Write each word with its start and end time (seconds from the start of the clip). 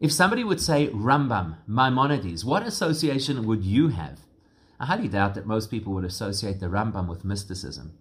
If 0.00 0.12
somebody 0.12 0.44
would 0.44 0.60
say 0.60 0.88
Rambam, 0.90 1.56
Maimonides, 1.66 2.44
what 2.44 2.64
association 2.64 3.44
would 3.44 3.64
you 3.64 3.88
have? 3.88 4.20
I 4.78 4.86
highly 4.86 5.08
doubt 5.08 5.34
that 5.34 5.44
most 5.44 5.72
people 5.72 5.92
would 5.94 6.04
associate 6.04 6.60
the 6.60 6.66
Rambam 6.66 7.08
with 7.08 7.24
mysticism. 7.24 7.98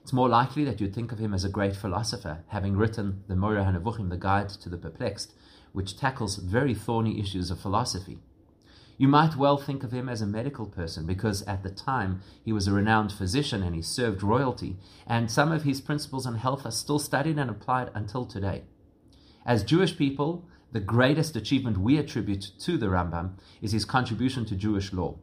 It's 0.00 0.12
more 0.12 0.28
likely 0.28 0.64
that 0.64 0.80
you'd 0.80 0.94
think 0.94 1.10
of 1.10 1.18
him 1.18 1.34
as 1.34 1.42
a 1.42 1.48
great 1.48 1.74
philosopher, 1.74 2.44
having 2.48 2.76
written 2.76 3.24
the 3.26 3.34
Moreh 3.34 3.64
HaNevuchim, 3.64 4.10
the 4.10 4.16
Guide 4.16 4.48
to 4.50 4.68
the 4.68 4.78
Perplexed, 4.78 5.34
which 5.72 5.98
tackles 5.98 6.36
very 6.36 6.72
thorny 6.72 7.18
issues 7.18 7.50
of 7.50 7.58
philosophy. 7.58 8.20
You 8.96 9.08
might 9.08 9.34
well 9.34 9.56
think 9.56 9.82
of 9.82 9.90
him 9.90 10.08
as 10.08 10.22
a 10.22 10.26
medical 10.26 10.66
person 10.66 11.04
because 11.04 11.42
at 11.48 11.64
the 11.64 11.70
time 11.70 12.22
he 12.44 12.52
was 12.52 12.68
a 12.68 12.72
renowned 12.72 13.10
physician 13.10 13.64
and 13.64 13.74
he 13.74 13.82
served 13.82 14.22
royalty, 14.22 14.76
and 15.04 15.28
some 15.28 15.50
of 15.50 15.64
his 15.64 15.80
principles 15.80 16.26
on 16.26 16.36
health 16.36 16.64
are 16.64 16.70
still 16.70 17.00
studied 17.00 17.38
and 17.40 17.50
applied 17.50 17.90
until 17.92 18.24
today. 18.24 18.62
As 19.44 19.64
Jewish 19.64 19.96
people, 19.96 20.46
the 20.72 20.80
greatest 20.80 21.36
achievement 21.36 21.78
we 21.78 21.98
attribute 21.98 22.52
to 22.60 22.78
the 22.78 22.86
Rambam 22.86 23.32
is 23.60 23.72
his 23.72 23.84
contribution 23.84 24.44
to 24.46 24.54
Jewish 24.54 24.92
law. 24.92 25.18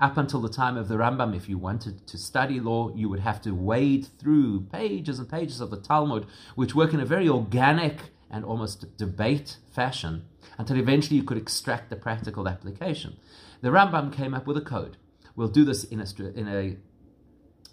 Up 0.00 0.16
until 0.16 0.40
the 0.40 0.48
time 0.48 0.76
of 0.76 0.88
the 0.88 0.96
Rambam, 0.96 1.36
if 1.36 1.48
you 1.48 1.58
wanted 1.58 2.06
to 2.08 2.18
study 2.18 2.58
law, 2.58 2.92
you 2.94 3.08
would 3.08 3.20
have 3.20 3.40
to 3.42 3.52
wade 3.52 4.08
through 4.18 4.62
pages 4.72 5.18
and 5.18 5.28
pages 5.28 5.60
of 5.60 5.70
the 5.70 5.80
Talmud, 5.80 6.26
which 6.54 6.74
work 6.74 6.92
in 6.92 7.00
a 7.00 7.04
very 7.04 7.28
organic 7.28 8.10
and 8.30 8.44
almost 8.44 8.96
debate 8.96 9.58
fashion, 9.72 10.24
until 10.58 10.76
eventually 10.76 11.16
you 11.16 11.22
could 11.22 11.36
extract 11.36 11.90
the 11.90 11.96
practical 11.96 12.48
application. 12.48 13.16
The 13.60 13.68
Rambam 13.68 14.12
came 14.12 14.34
up 14.34 14.46
with 14.46 14.56
a 14.56 14.62
code. 14.62 14.96
We'll 15.36 15.48
do 15.48 15.64
this 15.64 15.84
in 15.84 16.00
a, 16.00 16.06
in 16.34 16.48
a 16.48 16.76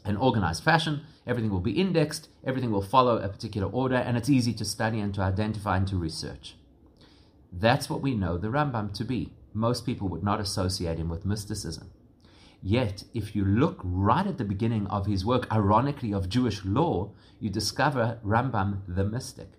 an 0.06 0.18
organized 0.18 0.64
fashion. 0.64 1.02
Everything 1.26 1.52
will 1.52 1.59
be 1.59 1.80
indexed, 1.80 2.30
everything 2.44 2.72
will 2.72 2.82
follow 2.82 3.18
a 3.18 3.30
particular 3.30 3.68
order, 3.68 3.96
and 3.96 4.18
it's 4.18 4.30
easy 4.30 4.54
to 4.54 4.66
study 4.66 5.00
and 5.00 5.14
to 5.16 5.22
identify 5.22 5.78
and 5.78 5.88
to 5.88 5.98
research. 5.98 6.56
That's 7.52 7.89
what 7.89 8.02
we 8.02 8.16
know 8.16 8.38
the 8.38 8.49
Rambam 8.49 8.94
to 8.94 9.03
be. 9.03 9.34
Most 9.53 9.85
people 9.85 10.08
would 10.09 10.23
not 10.23 10.39
associate 10.39 10.99
him 10.99 11.09
with 11.09 11.25
mysticism. 11.25 11.91
Yet, 12.61 13.06
if 13.14 13.36
you 13.36 13.45
look 13.45 13.80
right 13.83 14.28
at 14.28 14.38
the 14.38 14.44
beginning 14.44 14.86
of 14.88 15.06
his 15.06 15.25
work, 15.25 15.52
ironically 15.52 16.14
of 16.14 16.30
Jewish 16.30 16.64
law, 16.66 17.11
you 17.39 17.50
discover 17.50 18.19
Rambam 18.23 18.81
the 18.88 19.03
mystic. 19.03 19.52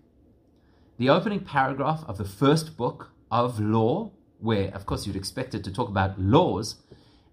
The 0.99 1.09
opening 1.09 1.41
paragraph 1.41 2.05
of 2.07 2.19
the 2.19 2.27
first 2.27 2.77
book 2.77 3.11
of 3.31 3.59
law, 3.59 4.13
where 4.39 4.69
of 4.75 4.85
course 4.85 5.07
you'd 5.07 5.17
expect 5.17 5.55
it 5.55 5.65
to 5.65 5.73
talk 5.73 5.89
about 5.89 6.21
laws, 6.21 6.77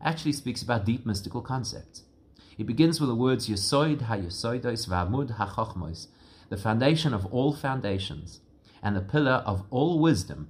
actually 0.02 0.32
speaks 0.32 0.62
about 0.62 0.86
deep 0.86 1.06
mystical 1.06 1.42
concepts. 1.42 2.04
It 2.58 2.66
begins 2.66 3.00
with 3.00 3.10
the 3.10 3.16
words 3.16 3.50
Yesoid 3.50 4.04
ha-Yesoidos 4.04 4.88
v'amud 4.88 5.32
ha-Chochmos, 5.32 6.08
the 6.50 6.58
foundation 6.58 7.14
of 7.14 7.26
all 7.28 7.54
foundations, 7.54 8.40
and 8.82 8.96
the 8.96 9.02
pillar 9.02 9.44
of 9.46 9.64
all 9.70 10.00
wisdom. 10.00 10.50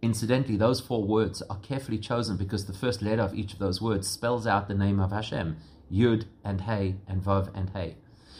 Incidentally, 0.00 0.56
those 0.56 0.80
four 0.80 1.04
words 1.04 1.42
are 1.42 1.58
carefully 1.58 1.98
chosen 1.98 2.36
because 2.36 2.66
the 2.66 2.72
first 2.72 3.02
letter 3.02 3.22
of 3.22 3.34
each 3.34 3.52
of 3.52 3.58
those 3.58 3.80
words 3.80 4.08
spells 4.08 4.46
out 4.46 4.66
the 4.66 4.74
name 4.74 4.98
of 4.98 5.12
Hashem, 5.12 5.56
Yud 5.92 6.24
and 6.44 6.62
Hey 6.62 6.96
and 7.06 7.22
Vav 7.22 7.54
and 7.54 7.70
Hey. 7.70 7.96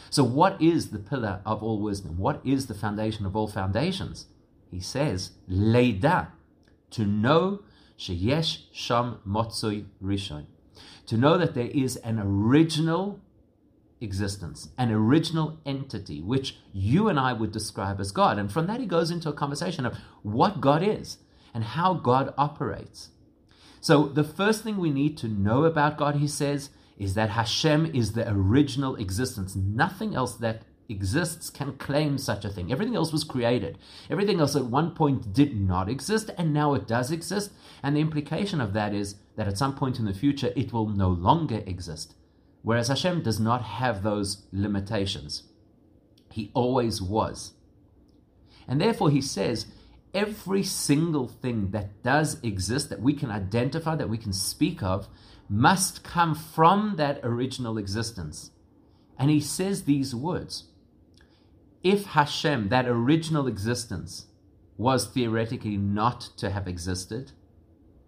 So, 0.09 0.23
what 0.23 0.61
is 0.61 0.91
the 0.91 0.99
pillar 0.99 1.41
of 1.45 1.63
all 1.63 1.79
wisdom? 1.79 2.17
What 2.17 2.41
is 2.43 2.67
the 2.67 2.73
foundation 2.73 3.25
of 3.25 3.35
all 3.35 3.47
foundations? 3.47 4.27
He 4.69 4.79
says, 4.79 5.31
Leida, 5.49 6.27
to 6.91 7.05
know 7.05 7.61
Sheyesh 7.97 8.63
Sham 8.71 9.19
Motzoi 9.27 9.85
Rishon, 10.03 10.45
to 11.07 11.17
know 11.17 11.37
that 11.37 11.53
there 11.53 11.69
is 11.73 11.95
an 11.97 12.19
original 12.19 13.21
existence, 14.03 14.69
an 14.77 14.91
original 14.91 15.59
entity, 15.65 16.21
which 16.21 16.57
you 16.73 17.07
and 17.07 17.19
I 17.19 17.33
would 17.33 17.51
describe 17.51 17.99
as 17.99 18.11
God. 18.11 18.37
And 18.37 18.51
from 18.51 18.67
that, 18.67 18.79
he 18.79 18.85
goes 18.85 19.09
into 19.09 19.29
a 19.29 19.33
conversation 19.33 19.85
of 19.85 19.97
what 20.21 20.61
God 20.61 20.83
is 20.83 21.17
and 21.53 21.63
how 21.63 21.93
God 21.93 22.33
operates. 22.37 23.09
So, 23.79 24.07
the 24.07 24.23
first 24.23 24.63
thing 24.63 24.77
we 24.77 24.91
need 24.91 25.17
to 25.17 25.27
know 25.27 25.65
about 25.65 25.97
God, 25.97 26.15
he 26.15 26.27
says, 26.27 26.69
is 26.97 27.15
that 27.15 27.31
Hashem 27.31 27.87
is 27.87 28.13
the 28.13 28.29
original 28.29 28.95
existence. 28.95 29.55
Nothing 29.55 30.15
else 30.15 30.35
that 30.35 30.63
exists 30.87 31.49
can 31.49 31.73
claim 31.77 32.17
such 32.17 32.45
a 32.45 32.49
thing. 32.49 32.71
Everything 32.71 32.95
else 32.95 33.11
was 33.11 33.23
created. 33.23 33.77
Everything 34.09 34.39
else 34.39 34.55
at 34.55 34.65
one 34.65 34.91
point 34.91 35.33
did 35.33 35.59
not 35.59 35.89
exist, 35.89 36.29
and 36.37 36.53
now 36.53 36.73
it 36.73 36.87
does 36.87 37.11
exist. 37.11 37.51
And 37.81 37.95
the 37.95 38.01
implication 38.01 38.61
of 38.61 38.73
that 38.73 38.93
is 38.93 39.15
that 39.35 39.47
at 39.47 39.57
some 39.57 39.75
point 39.75 39.99
in 39.99 40.05
the 40.05 40.13
future, 40.13 40.53
it 40.55 40.71
will 40.71 40.87
no 40.87 41.09
longer 41.09 41.63
exist. 41.65 42.15
Whereas 42.63 42.87
Hashem 42.87 43.21
does 43.21 43.39
not 43.39 43.61
have 43.61 44.01
those 44.01 44.47
limitations. 44.51 45.43
He 46.31 46.49
always 46.55 47.01
was. 47.01 47.53
And 48.67 48.81
therefore, 48.81 49.11
he 49.11 49.21
says, 49.21 49.67
every 50.13 50.63
single 50.63 51.27
thing 51.27 51.71
that 51.71 52.01
does 52.03 52.41
exist, 52.41 52.89
that 52.89 53.01
we 53.01 53.13
can 53.13 53.29
identify, 53.29 53.95
that 53.95 54.09
we 54.09 54.17
can 54.17 54.33
speak 54.33 54.81
of, 54.81 55.07
must 55.49 56.03
come 56.03 56.33
from 56.33 56.95
that 56.95 57.19
original 57.21 57.77
existence. 57.77 58.51
And 59.19 59.29
he 59.29 59.41
says 59.41 59.83
these 59.83 60.15
words 60.15 60.65
If 61.83 62.05
Hashem, 62.07 62.69
that 62.69 62.87
original 62.87 63.45
existence, 63.45 64.27
was 64.77 65.05
theoretically 65.05 65.77
not 65.77 66.21
to 66.37 66.49
have 66.49 66.67
existed, 66.67 67.33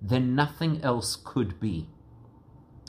then 0.01 0.33
nothing 0.33 0.81
else 0.81 1.15
could 1.15 1.59
be. 1.59 1.89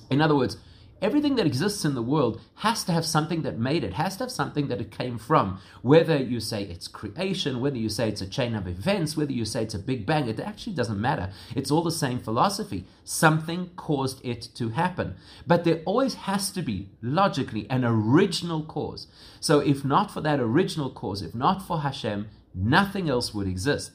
In 0.08 0.20
other 0.20 0.36
words, 0.36 0.56
Everything 1.02 1.36
that 1.36 1.46
exists 1.46 1.84
in 1.84 1.94
the 1.94 2.02
world 2.02 2.40
has 2.56 2.82
to 2.84 2.92
have 2.92 3.04
something 3.04 3.42
that 3.42 3.58
made 3.58 3.84
it, 3.84 3.92
has 3.94 4.16
to 4.16 4.24
have 4.24 4.30
something 4.30 4.68
that 4.68 4.80
it 4.80 4.90
came 4.90 5.18
from. 5.18 5.60
Whether 5.82 6.16
you 6.16 6.40
say 6.40 6.62
it's 6.62 6.88
creation, 6.88 7.60
whether 7.60 7.76
you 7.76 7.90
say 7.90 8.08
it's 8.08 8.22
a 8.22 8.26
chain 8.26 8.54
of 8.54 8.66
events, 8.66 9.14
whether 9.14 9.32
you 9.32 9.44
say 9.44 9.62
it's 9.62 9.74
a 9.74 9.78
big 9.78 10.06
bang, 10.06 10.26
it 10.26 10.40
actually 10.40 10.72
doesn't 10.72 11.00
matter. 11.00 11.30
It's 11.54 11.70
all 11.70 11.82
the 11.82 11.90
same 11.90 12.18
philosophy. 12.18 12.86
Something 13.04 13.70
caused 13.76 14.24
it 14.24 14.48
to 14.54 14.70
happen. 14.70 15.16
But 15.46 15.64
there 15.64 15.82
always 15.84 16.14
has 16.14 16.50
to 16.52 16.62
be, 16.62 16.88
logically, 17.02 17.68
an 17.68 17.84
original 17.84 18.64
cause. 18.64 19.06
So 19.38 19.60
if 19.60 19.84
not 19.84 20.10
for 20.10 20.22
that 20.22 20.40
original 20.40 20.90
cause, 20.90 21.20
if 21.20 21.34
not 21.34 21.60
for 21.60 21.80
Hashem, 21.80 22.28
nothing 22.54 23.10
else 23.10 23.34
would 23.34 23.46
exist. 23.46 23.92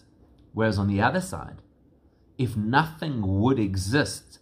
Whereas 0.53 0.77
on 0.77 0.87
the 0.87 1.01
other 1.01 1.21
side, 1.21 1.63
if 2.37 2.55
nothing 2.55 3.39
would 3.41 3.57
exist, 3.57 4.37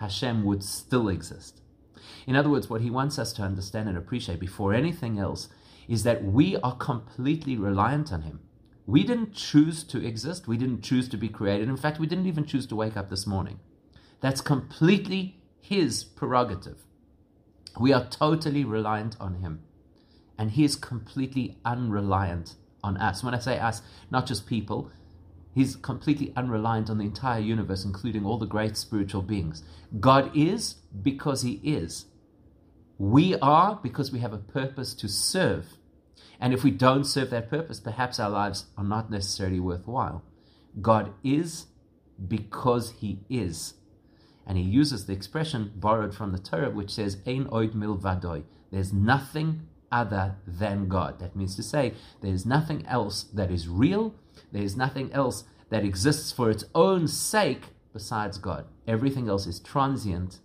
Hashem 0.00 0.44
would 0.44 0.64
still 0.64 1.10
exist. 1.10 1.60
In 2.26 2.36
other 2.36 2.50
words, 2.50 2.68
what 2.68 2.80
he 2.80 2.90
wants 2.90 3.18
us 3.18 3.32
to 3.34 3.42
understand 3.42 3.88
and 3.88 3.98
appreciate 3.98 4.40
before 4.40 4.72
anything 4.72 5.18
else 5.18 5.48
is 5.88 6.02
that 6.02 6.24
we 6.24 6.56
are 6.56 6.76
completely 6.76 7.56
reliant 7.56 8.12
on 8.12 8.22
him. 8.22 8.40
We 8.86 9.04
didn't 9.04 9.34
choose 9.34 9.84
to 9.84 10.04
exist. 10.04 10.48
We 10.48 10.56
didn't 10.56 10.82
choose 10.82 11.08
to 11.10 11.16
be 11.16 11.28
created. 11.28 11.68
In 11.68 11.76
fact, 11.76 11.98
we 11.98 12.06
didn't 12.06 12.26
even 12.26 12.46
choose 12.46 12.66
to 12.68 12.76
wake 12.76 12.96
up 12.96 13.10
this 13.10 13.26
morning. 13.26 13.60
That's 14.20 14.40
completely 14.40 15.42
his 15.60 16.04
prerogative. 16.04 16.84
We 17.78 17.92
are 17.92 18.08
totally 18.08 18.64
reliant 18.64 19.16
on 19.20 19.36
him. 19.36 19.62
And 20.38 20.52
he 20.52 20.64
is 20.64 20.76
completely 20.76 21.58
unreliant 21.64 22.54
on 22.82 22.96
us. 22.96 23.22
When 23.22 23.34
I 23.34 23.38
say 23.38 23.58
us, 23.58 23.82
not 24.10 24.26
just 24.26 24.46
people, 24.46 24.90
He's 25.58 25.74
completely 25.74 26.32
unreliant 26.36 26.88
on 26.88 26.98
the 26.98 27.04
entire 27.04 27.40
universe, 27.40 27.84
including 27.84 28.24
all 28.24 28.38
the 28.38 28.46
great 28.46 28.76
spiritual 28.76 29.22
beings. 29.22 29.64
God 29.98 30.30
is 30.32 30.76
because 31.02 31.42
He 31.42 31.54
is. 31.64 32.06
We 32.96 33.34
are 33.40 33.80
because 33.82 34.12
we 34.12 34.20
have 34.20 34.32
a 34.32 34.38
purpose 34.38 34.94
to 34.94 35.08
serve. 35.08 35.76
And 36.38 36.54
if 36.54 36.62
we 36.62 36.70
don't 36.70 37.02
serve 37.02 37.30
that 37.30 37.50
purpose, 37.50 37.80
perhaps 37.80 38.20
our 38.20 38.30
lives 38.30 38.66
are 38.76 38.84
not 38.84 39.10
necessarily 39.10 39.58
worthwhile. 39.58 40.22
God 40.80 41.12
is 41.24 41.66
because 42.28 42.92
He 43.00 43.24
is. 43.28 43.74
And 44.46 44.56
He 44.58 44.62
uses 44.62 45.06
the 45.06 45.12
expression 45.12 45.72
borrowed 45.74 46.14
from 46.14 46.30
the 46.30 46.38
Torah, 46.38 46.70
which 46.70 46.92
says, 46.92 47.18
Ein 47.26 47.46
oid 47.46 47.74
milvadoi. 47.74 48.44
There's 48.70 48.92
nothing 48.92 49.66
other 49.90 50.36
than 50.46 50.88
God. 50.88 51.18
That 51.20 51.36
means 51.36 51.56
to 51.56 51.62
say, 51.62 51.94
there's 52.20 52.46
nothing 52.46 52.86
else 52.86 53.24
that 53.34 53.50
is 53.50 53.68
real, 53.68 54.14
there's 54.52 54.76
nothing 54.76 55.12
else 55.12 55.44
that 55.70 55.84
exists 55.84 56.32
for 56.32 56.50
its 56.50 56.64
own 56.74 57.08
sake 57.08 57.62
besides 57.92 58.38
God. 58.38 58.66
Everything 58.86 59.28
else 59.28 59.46
is 59.46 59.60
transient 59.60 60.40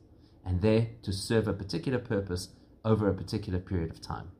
and 0.46 0.62
there 0.62 0.88
to 1.04 1.14
serve 1.14 1.48
a 1.48 1.54
particular 1.54 2.00
purpose 2.00 2.50
over 2.84 3.08
a 3.08 3.14
particular 3.14 3.60
period 3.60 3.92
of 3.92 4.02
time. 4.02 4.32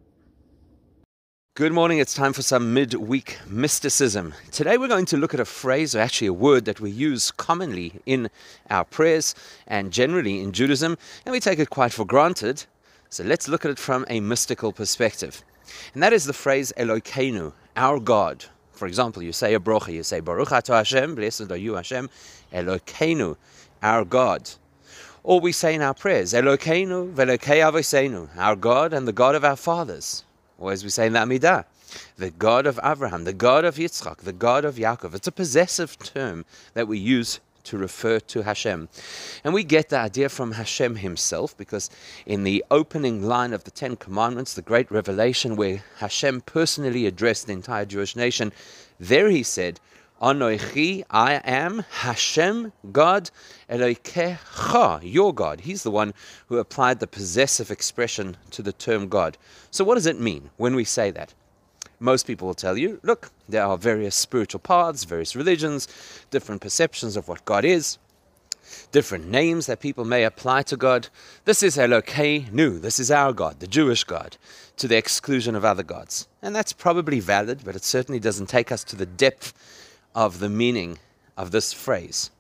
Good 1.56 1.72
morning. 1.72 2.00
It's 2.00 2.16
time 2.16 2.34
for 2.34 2.42
some 2.42 2.74
midweek 2.74 3.38
mysticism. 3.48 4.34
Today 4.52 4.76
we're 4.76 4.88
going 4.88 5.06
to 5.06 5.18
look 5.18 5.36
at 5.36 5.40
a 5.40 5.46
phrase, 5.46 5.94
or 5.94 6.00
actually 6.00 6.26
a 6.26 6.34
word 6.34 6.66
that 6.66 6.82
we 6.82 6.90
use 6.90 7.30
commonly 7.30 8.02
in 8.08 8.32
our 8.72 8.84
prayers 8.84 9.36
and 9.68 9.94
generally 9.94 10.42
in 10.42 10.52
Judaism, 10.52 10.98
and 11.26 11.32
we 11.32 11.40
take 11.40 11.60
it 11.60 11.70
quite 11.70 11.94
for 11.94 12.06
granted. 12.06 12.66
So 13.14 13.24
let's 13.24 13.48
look 13.48 13.64
at 13.64 13.70
it 13.70 13.78
from 13.78 14.06
a 14.10 14.22
mystical 14.22 14.74
perspective. 14.74 15.44
And 15.94 16.02
that 16.02 16.14
is 16.14 16.26
the 16.26 16.34
phrase 16.34 16.74
Elokeinu, 16.76 17.54
our 17.78 18.00
God. 18.00 18.46
For 18.72 18.88
example, 18.88 19.22
you 19.22 19.32
say 19.32 19.54
a 19.54 19.60
brocha, 19.60 19.94
you 19.94 20.02
say 20.02 20.20
Baruch 20.20 20.52
Ato 20.52 20.74
Hashem, 20.74 21.14
blessed 21.14 21.52
are 21.52 21.56
you 21.56 21.76
Hashem, 21.76 22.10
Elokeinu, 22.52 23.38
our 23.84 24.04
God. 24.04 24.50
Or 25.22 25.40
we 25.40 25.52
say 25.52 25.76
in 25.76 25.84
our 25.84 25.94
prayers, 25.94 26.34
Elokeinu 26.34 27.14
velokei 27.14 27.62
avoseinu, 27.62 28.30
our 28.36 28.56
God 28.56 28.94
and 28.94 29.08
the 29.08 29.14
God 29.14 29.36
of 29.36 29.46
our 29.46 29.58
fathers. 29.58 30.24
Or 30.58 30.72
as 30.72 30.84
we 30.84 30.90
say 30.90 31.06
in 31.06 31.14
the 31.14 31.20
Amidah, 31.20 31.66
the 32.18 32.32
God 32.32 32.66
of 32.66 32.80
Abraham, 32.84 33.26
the 33.26 33.34
God 33.34 33.64
of 33.64 33.76
Yitzchak, 33.76 34.22
the 34.22 34.34
God 34.34 34.66
of 34.66 34.78
Yaakov. 34.78 35.14
It's 35.14 35.28
a 35.28 35.32
possessive 35.32 36.00
term 36.00 36.46
that 36.74 36.88
we 36.88 36.98
use 36.98 37.42
to 37.64 37.78
refer 37.78 38.20
to 38.20 38.42
Hashem. 38.42 38.90
And 39.44 39.54
we 39.54 39.64
get 39.64 39.90
the 39.90 39.98
idea 39.98 40.30
from 40.30 40.54
Hashem 40.54 40.98
himself 40.98 41.56
because 41.58 41.90
in 42.26 42.44
the 42.44 42.64
opening 42.72 43.24
line 43.24 43.54
of 43.54 43.64
the 43.64 43.72
Ten 43.72 43.96
Commandments, 43.96 44.54
the 44.54 44.62
great 44.62 44.92
revelation 44.92 45.56
where 45.56 45.84
Hashem 45.98 46.42
personally 46.42 47.06
addressed 47.06 47.48
the 47.48 47.54
entire 47.54 47.86
Jewish 47.86 48.16
nation, 48.16 48.52
there 49.00 49.30
he 49.30 49.44
said, 49.44 49.80
Anoichi, 50.22 51.04
I 51.10 51.42
am 51.44 51.84
Hashem, 51.90 52.72
God, 52.94 53.30
Elokecha, 53.70 55.02
your 55.04 55.34
God. 55.34 55.60
He's 55.62 55.84
the 55.84 55.92
one 55.92 56.14
who 56.48 56.60
applied 56.60 57.02
the 57.02 57.08
possessive 57.08 57.70
expression 57.70 58.38
to 58.52 58.62
the 58.62 58.72
term 58.72 59.10
God. 59.10 59.38
So, 59.70 59.84
what 59.84 59.96
does 59.96 60.06
it 60.06 60.22
mean 60.22 60.50
when 60.56 60.76
we 60.76 60.86
say 60.86 61.12
that? 61.12 61.34
Most 62.00 62.28
people 62.28 62.48
will 62.48 62.54
tell 62.56 62.78
you, 62.78 63.00
look, 63.04 63.32
there 63.48 63.66
are 63.66 63.78
various 63.78 64.16
spiritual 64.16 64.60
paths, 64.60 65.04
various 65.04 65.36
religions, 65.36 65.88
different 66.32 66.62
perceptions 66.62 67.16
of 67.16 67.28
what 67.28 67.46
God 67.46 67.66
is, 67.66 67.98
different 68.92 69.28
names 69.28 69.66
that 69.68 69.80
people 69.80 70.06
may 70.06 70.24
apply 70.24 70.64
to 70.64 70.78
God. 70.78 71.08
This 71.46 71.64
is 71.64 71.78
Elokeinu, 71.78 72.82
this 72.82 73.00
is 73.00 73.12
our 73.12 73.34
God, 73.34 73.60
the 73.60 73.68
Jewish 73.68 74.04
God, 74.04 74.38
to 74.78 74.88
the 74.88 74.98
exclusion 74.98 75.56
of 75.56 75.66
other 75.66 75.84
gods. 75.84 76.28
And 76.42 76.56
that's 76.56 76.74
probably 76.74 77.20
valid, 77.20 77.62
but 77.64 77.76
it 77.76 77.84
certainly 77.84 78.20
doesn't 78.20 78.48
take 78.48 78.72
us 78.72 78.84
to 78.86 78.96
the 78.96 79.06
depth 79.06 79.54
of 80.16 80.40
the 80.40 80.50
meaning 80.50 81.00
of 81.38 81.52
this 81.52 81.74
phrase. 81.74 82.32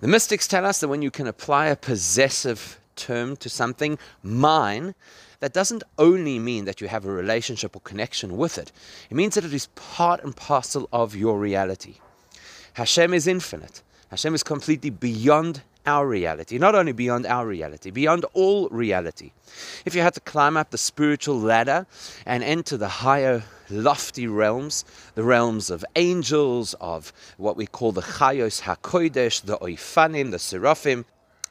The 0.00 0.08
mystics 0.08 0.46
tell 0.46 0.66
us 0.66 0.80
that 0.80 0.88
when 0.88 1.02
you 1.02 1.10
can 1.10 1.26
apply 1.26 1.66
a 1.66 1.76
possessive 1.76 2.78
term 2.96 3.36
to 3.36 3.48
something, 3.48 3.98
mine, 4.22 4.94
that 5.44 5.52
doesn't 5.52 5.82
only 5.98 6.38
mean 6.38 6.64
that 6.64 6.80
you 6.80 6.88
have 6.88 7.04
a 7.04 7.12
relationship 7.12 7.76
or 7.76 7.80
connection 7.80 8.38
with 8.38 8.56
it, 8.56 8.72
it 9.10 9.14
means 9.14 9.34
that 9.34 9.44
it 9.44 9.52
is 9.52 9.66
part 9.74 10.24
and 10.24 10.34
parcel 10.34 10.88
of 10.90 11.14
your 11.14 11.38
reality. 11.38 11.96
Hashem 12.72 13.12
is 13.12 13.26
infinite. 13.26 13.82
Hashem 14.08 14.34
is 14.34 14.42
completely 14.42 14.88
beyond 14.88 15.60
our 15.84 16.08
reality, 16.08 16.56
not 16.56 16.74
only 16.74 16.92
beyond 16.92 17.26
our 17.26 17.46
reality, 17.46 17.90
beyond 17.90 18.24
all 18.32 18.70
reality. 18.70 19.32
If 19.84 19.94
you 19.94 20.00
had 20.00 20.14
to 20.14 20.20
climb 20.20 20.56
up 20.56 20.70
the 20.70 20.78
spiritual 20.78 21.38
ladder 21.38 21.86
and 22.24 22.42
enter 22.42 22.78
the 22.78 22.88
higher, 22.88 23.42
lofty 23.68 24.26
realms, 24.26 24.86
the 25.14 25.24
realms 25.24 25.68
of 25.68 25.84
angels, 25.94 26.72
of 26.80 27.12
what 27.36 27.58
we 27.58 27.66
call 27.66 27.92
the 27.92 28.00
Chayos 28.00 28.62
HaKodesh, 28.62 29.42
the 29.42 29.58
Oifanim, 29.58 30.30
the 30.30 30.38
Seraphim, 30.38 31.04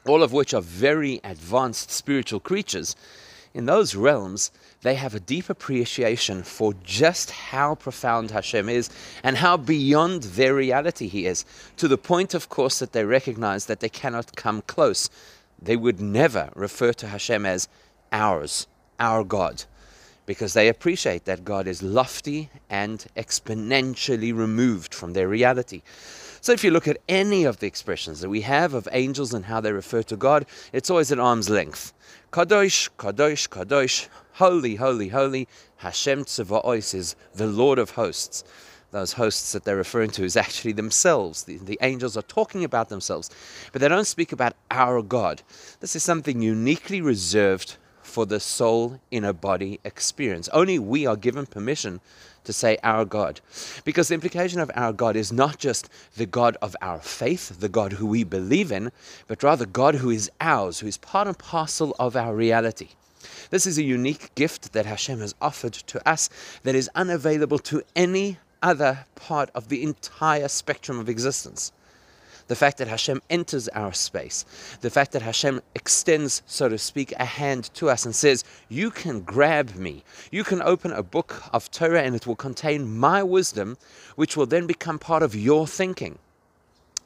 all 0.04 0.24
of 0.24 0.32
which 0.32 0.52
are 0.52 0.60
very 0.60 1.20
advanced 1.22 1.92
spiritual 1.92 2.40
creatures, 2.40 2.96
in 3.54 3.66
those 3.66 3.94
realms, 3.94 4.50
they 4.82 4.96
have 4.96 5.14
a 5.14 5.20
deep 5.20 5.48
appreciation 5.48 6.42
for 6.42 6.74
just 6.82 7.30
how 7.30 7.76
profound 7.76 8.32
Hashem 8.32 8.68
is 8.68 8.90
and 9.22 9.36
how 9.36 9.56
beyond 9.56 10.24
their 10.24 10.54
reality 10.54 11.06
He 11.06 11.26
is, 11.26 11.44
to 11.76 11.86
the 11.86 11.96
point, 11.96 12.34
of 12.34 12.48
course, 12.48 12.80
that 12.80 12.92
they 12.92 13.04
recognize 13.04 13.66
that 13.66 13.78
they 13.78 13.88
cannot 13.88 14.34
come 14.34 14.62
close. 14.62 15.08
They 15.62 15.76
would 15.76 16.00
never 16.00 16.50
refer 16.56 16.92
to 16.94 17.06
Hashem 17.06 17.46
as 17.46 17.68
ours, 18.10 18.66
our 18.98 19.22
God, 19.22 19.64
because 20.26 20.54
they 20.54 20.68
appreciate 20.68 21.24
that 21.26 21.44
God 21.44 21.68
is 21.68 21.80
lofty 21.80 22.50
and 22.68 23.06
exponentially 23.16 24.36
removed 24.36 24.92
from 24.92 25.12
their 25.12 25.28
reality. 25.28 25.82
So 26.44 26.52
if 26.52 26.62
you 26.62 26.72
look 26.72 26.86
at 26.86 26.98
any 27.08 27.44
of 27.44 27.60
the 27.60 27.66
expressions 27.66 28.20
that 28.20 28.28
we 28.28 28.42
have 28.42 28.74
of 28.74 28.86
angels 28.92 29.32
and 29.32 29.46
how 29.46 29.62
they 29.62 29.72
refer 29.72 30.02
to 30.02 30.14
God, 30.14 30.44
it's 30.74 30.90
always 30.90 31.10
at 31.10 31.18
arm's 31.18 31.48
length. 31.48 31.94
Kadosh, 32.32 32.90
Kadosh, 32.98 33.48
Kadosh, 33.48 34.08
holy, 34.32 34.74
holy, 34.74 35.08
holy. 35.08 35.48
Hashem 35.76 36.26
Tzavaos 36.26 36.94
is 36.94 37.16
the 37.32 37.46
Lord 37.46 37.78
of 37.78 37.92
hosts. 37.92 38.44
Those 38.90 39.14
hosts 39.14 39.52
that 39.52 39.64
they're 39.64 39.74
referring 39.74 40.10
to 40.10 40.24
is 40.24 40.36
actually 40.36 40.72
themselves. 40.72 41.44
The, 41.44 41.56
the 41.56 41.78
angels 41.80 42.14
are 42.14 42.22
talking 42.22 42.62
about 42.62 42.90
themselves, 42.90 43.30
but 43.72 43.80
they 43.80 43.88
don't 43.88 44.04
speak 44.04 44.30
about 44.30 44.52
our 44.70 45.00
God. 45.00 45.40
This 45.80 45.96
is 45.96 46.02
something 46.02 46.42
uniquely 46.42 47.00
reserved 47.00 47.78
for 48.14 48.24
the 48.24 48.38
soul 48.38 49.00
in 49.10 49.24
a 49.24 49.32
body 49.32 49.80
experience. 49.84 50.48
Only 50.52 50.78
we 50.78 51.04
are 51.04 51.16
given 51.16 51.46
permission 51.46 52.00
to 52.44 52.52
say 52.52 52.78
our 52.84 53.04
God. 53.04 53.40
Because 53.84 54.06
the 54.06 54.14
implication 54.14 54.60
of 54.60 54.70
our 54.76 54.92
God 54.92 55.16
is 55.16 55.32
not 55.32 55.58
just 55.58 55.88
the 56.16 56.24
God 56.24 56.56
of 56.62 56.76
our 56.80 57.00
faith, 57.00 57.58
the 57.58 57.68
God 57.68 57.94
who 57.94 58.06
we 58.06 58.22
believe 58.22 58.70
in, 58.70 58.92
but 59.26 59.42
rather 59.42 59.66
God 59.66 59.96
who 59.96 60.10
is 60.10 60.30
ours, 60.40 60.78
who 60.78 60.86
is 60.86 60.96
part 60.96 61.26
and 61.26 61.36
parcel 61.36 61.96
of 61.98 62.14
our 62.14 62.36
reality. 62.36 62.90
This 63.50 63.66
is 63.66 63.78
a 63.78 63.82
unique 63.82 64.32
gift 64.36 64.74
that 64.74 64.86
Hashem 64.86 65.18
has 65.18 65.34
offered 65.40 65.72
to 65.72 66.08
us 66.08 66.30
that 66.62 66.76
is 66.76 66.88
unavailable 66.94 67.58
to 67.70 67.82
any 67.96 68.38
other 68.62 69.06
part 69.16 69.50
of 69.56 69.70
the 69.70 69.82
entire 69.82 70.46
spectrum 70.46 71.00
of 71.00 71.08
existence 71.08 71.72
the 72.46 72.56
fact 72.56 72.78
that 72.78 72.88
Hashem 72.88 73.22
enters 73.30 73.68
our 73.68 73.92
space, 73.92 74.44
the 74.80 74.90
fact 74.90 75.12
that 75.12 75.22
Hashem 75.22 75.62
extends, 75.74 76.42
so 76.46 76.68
to 76.68 76.78
speak, 76.78 77.12
a 77.18 77.24
hand 77.24 77.70
to 77.74 77.88
us 77.88 78.04
and 78.04 78.14
says, 78.14 78.44
You 78.68 78.90
can 78.90 79.20
grab 79.20 79.74
me. 79.74 80.04
You 80.30 80.44
can 80.44 80.60
open 80.62 80.92
a 80.92 81.02
book 81.02 81.42
of 81.52 81.70
Torah 81.70 82.02
and 82.02 82.14
it 82.14 82.26
will 82.26 82.36
contain 82.36 82.96
my 82.96 83.22
wisdom, 83.22 83.76
which 84.16 84.36
will 84.36 84.46
then 84.46 84.66
become 84.66 84.98
part 84.98 85.22
of 85.22 85.34
your 85.34 85.66
thinking. 85.66 86.18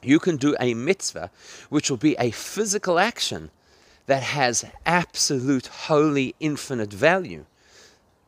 You 0.01 0.19
can 0.19 0.37
do 0.37 0.55
a 0.59 0.73
mitzvah, 0.73 1.29
which 1.69 1.89
will 1.89 1.97
be 1.97 2.15
a 2.17 2.31
physical 2.31 2.99
action 2.99 3.51
that 4.05 4.23
has 4.23 4.65
absolute, 4.85 5.67
holy, 5.67 6.35
infinite 6.39 6.91
value. 6.91 7.45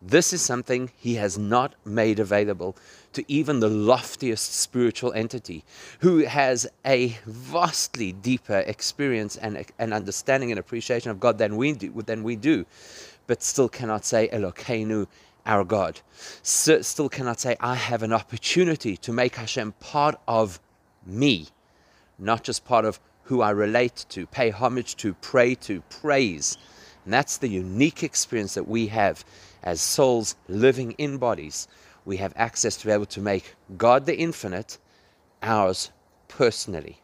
This 0.02 0.34
is 0.34 0.42
something 0.42 0.92
he 0.98 1.16
has 1.16 1.38
not 1.38 1.76
made 1.86 2.20
available 2.20 2.76
to 3.14 3.24
even 3.32 3.60
the 3.60 3.70
loftiest 3.70 4.56
spiritual 4.56 5.14
entity 5.14 5.64
who 6.00 6.20
has 6.20 6.68
a 6.86 7.18
vastly 7.26 8.12
deeper 8.12 8.60
experience 8.66 9.36
and 9.36 9.66
an 9.78 9.94
understanding 9.94 10.52
and 10.52 10.60
appreciation 10.60 11.12
of 11.12 11.20
God 11.20 11.38
than 11.38 11.56
we 11.56 11.74
do, 11.74 12.02
than 12.06 12.24
we 12.24 12.36
do 12.36 12.66
but 13.32 13.42
still 13.42 13.70
cannot 13.70 14.04
say 14.04 14.28
Elokeinu, 14.34 15.08
our 15.46 15.64
God. 15.64 16.02
Still 16.44 17.08
cannot 17.08 17.40
say, 17.40 17.56
I 17.62 17.76
have 17.76 18.04
an 18.04 18.12
opportunity 18.12 18.98
to 18.98 19.14
make 19.14 19.36
Hashem 19.36 19.72
part 19.80 20.20
of 20.28 20.60
me, 21.06 21.48
not 22.20 22.44
just 22.44 22.66
part 22.66 22.84
of 22.84 23.00
who 23.24 23.42
I 23.42 23.52
relate 23.52 24.06
to, 24.10 24.28
pay 24.28 24.50
homage 24.50 24.98
to, 24.98 25.14
pray 25.14 25.56
to, 25.56 25.80
praise. 25.90 26.58
And 27.06 27.14
that's 27.14 27.38
the 27.38 27.50
unique 27.50 28.04
experience 28.04 28.54
that 28.54 28.68
we 28.68 28.88
have 28.88 29.26
as 29.64 29.82
souls 29.82 30.36
living 30.48 30.92
in 30.94 31.18
bodies. 31.18 31.68
We 32.06 32.18
have 32.18 32.34
access 32.36 32.78
to 32.78 32.86
be 32.86 32.92
able 32.92 33.06
to 33.08 33.22
make 33.22 33.56
God 33.78 34.06
the 34.06 34.18
infinite 34.18 34.78
ours 35.42 35.92
personally. 36.28 37.02